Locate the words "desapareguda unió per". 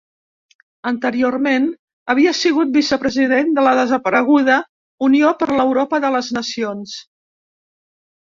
3.81-5.49